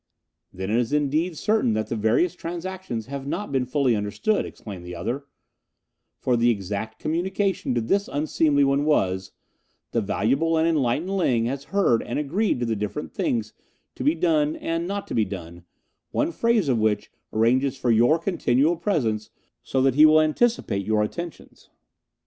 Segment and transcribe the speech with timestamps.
[0.51, 4.83] "Then it is indeed certain that the various transactions have not been fully understood," exclaimed
[4.83, 5.25] the other,
[6.17, 9.31] "for the exact communication to this unseemly one was,
[9.91, 13.53] 'The valuable and enlightened Ling has heard and agreed to the different things
[13.93, 15.65] to be done and not to be done,
[16.09, 19.29] one phrase of which arranges for your continual presence,
[19.61, 21.69] so that he will anticipate your attentions.